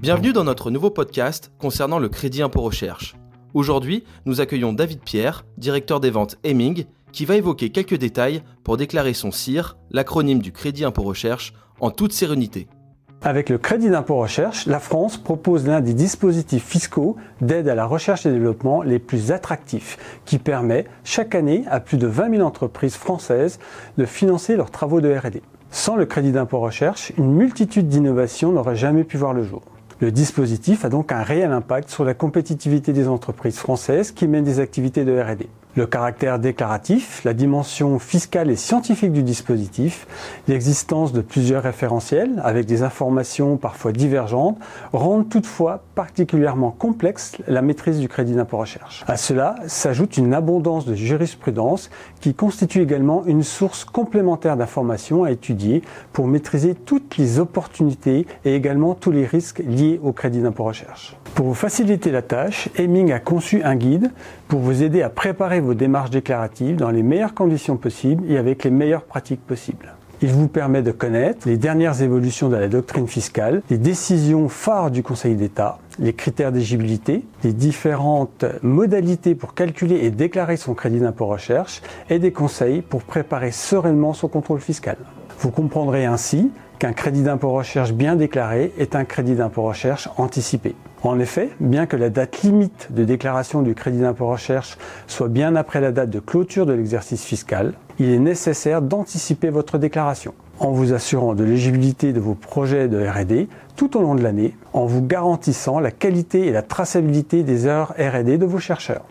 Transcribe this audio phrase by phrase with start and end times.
[0.00, 3.16] Bienvenue dans notre nouveau podcast concernant le crédit impôt recherche.
[3.52, 8.78] Aujourd'hui, nous accueillons David Pierre, directeur des ventes Hemming, qui va évoquer quelques détails pour
[8.78, 12.66] déclarer son CIR, l'acronyme du crédit impôt recherche, en toute sérénité.
[13.20, 17.84] Avec le crédit d'impôt recherche, la France propose l'un des dispositifs fiscaux d'aide à la
[17.84, 22.42] recherche et développement les plus attractifs, qui permet chaque année à plus de 20 000
[22.42, 23.58] entreprises françaises
[23.98, 25.42] de financer leurs travaux de RD.
[25.70, 29.60] Sans le crédit d'impôt recherche, une multitude d'innovations n'aurait jamais pu voir le jour.
[30.00, 34.44] Le dispositif a donc un réel impact sur la compétitivité des entreprises françaises qui mènent
[34.44, 35.44] des activités de RD
[35.76, 40.06] le caractère déclaratif, la dimension fiscale et scientifique du dispositif,
[40.48, 44.58] l'existence de plusieurs référentiels avec des informations parfois divergentes
[44.92, 49.04] rendent toutefois particulièrement complexe la maîtrise du crédit d'impôt recherche.
[49.06, 51.90] À cela s'ajoute une abondance de jurisprudence
[52.20, 55.82] qui constitue également une source complémentaire d'informations à étudier
[56.12, 61.16] pour maîtriser toutes les opportunités et également tous les risques liés au crédit d'impôt recherche.
[61.40, 64.10] Pour vous faciliter la tâche, Heming a conçu un guide
[64.46, 68.62] pour vous aider à préparer vos démarches déclaratives dans les meilleures conditions possibles et avec
[68.62, 69.94] les meilleures pratiques possibles.
[70.20, 74.90] Il vous permet de connaître les dernières évolutions de la doctrine fiscale, les décisions phares
[74.90, 81.00] du Conseil d'État, les critères d'éligibilité, les différentes modalités pour calculer et déclarer son crédit
[81.00, 84.98] d'impôt recherche et des conseils pour préparer sereinement son contrôle fiscal.
[85.38, 86.50] Vous comprendrez ainsi
[86.80, 90.74] qu'un crédit d'impôt recherche bien déclaré est un crédit d'impôt recherche anticipé.
[91.02, 95.56] En effet, bien que la date limite de déclaration du crédit d'impôt recherche soit bien
[95.56, 100.70] après la date de clôture de l'exercice fiscal, il est nécessaire d'anticiper votre déclaration en
[100.70, 104.86] vous assurant de l'éligibilité de vos projets de RD tout au long de l'année, en
[104.86, 109.04] vous garantissant la qualité et la traçabilité des heures RD de vos chercheurs.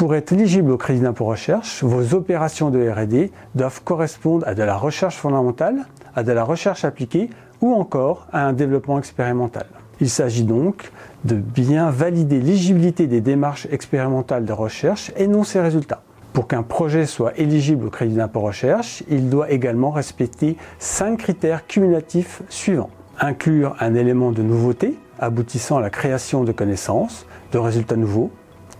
[0.00, 4.62] Pour être éligible au crédit d'impôt recherche, vos opérations de RD doivent correspondre à de
[4.62, 5.84] la recherche fondamentale,
[6.16, 7.28] à de la recherche appliquée
[7.60, 9.66] ou encore à un développement expérimental.
[10.00, 10.90] Il s'agit donc
[11.26, 16.00] de bien valider l'éligibilité des démarches expérimentales de recherche et non ses résultats.
[16.32, 21.66] Pour qu'un projet soit éligible au crédit d'impôt recherche, il doit également respecter cinq critères
[21.66, 22.88] cumulatifs suivants.
[23.18, 28.30] Inclure un élément de nouveauté aboutissant à la création de connaissances, de résultats nouveaux.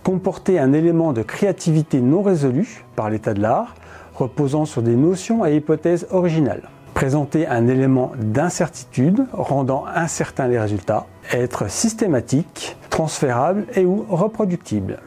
[0.03, 3.75] Comporter un élément de créativité non résolu par l'état de l'art,
[4.15, 6.69] reposant sur des notions et hypothèses originales
[7.01, 14.99] présenter un élément d'incertitude rendant incertains les résultats, être systématique, transférable et ou reproductible.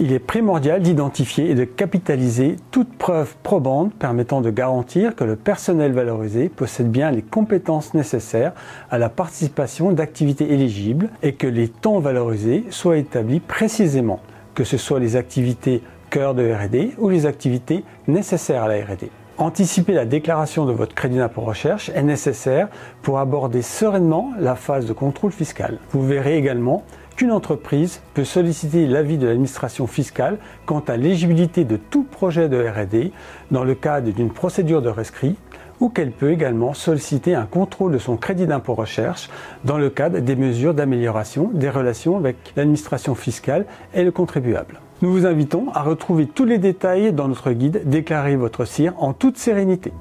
[0.00, 5.36] Il est primordial d'identifier et de capitaliser toute preuve probante permettant de garantir que le
[5.36, 8.52] personnel valorisé possède bien les compétences nécessaires
[8.90, 14.20] à la participation d'activités éligibles et que les temps valorisés soient établis précisément,
[14.56, 19.10] que ce soit les activités cœur de RD ou les activités nécessaires à la RD.
[19.38, 22.68] Anticiper la déclaration de votre crédit d'impôt recherche est nécessaire
[23.02, 25.78] pour aborder sereinement la phase de contrôle fiscal.
[25.90, 26.84] Vous verrez également
[27.16, 32.56] qu'une entreprise peut solliciter l'avis de l'administration fiscale quant à l'éligibilité de tout projet de
[32.56, 33.10] RD
[33.50, 35.36] dans le cadre d'une procédure de rescrit
[35.80, 39.28] ou qu'elle peut également solliciter un contrôle de son crédit d'impôt recherche
[39.64, 44.80] dans le cadre des mesures d'amélioration des relations avec l'administration fiscale et le contribuable.
[45.02, 49.12] Nous vous invitons à retrouver tous les détails dans notre guide Déclarer votre CIR en
[49.12, 49.92] toute sérénité.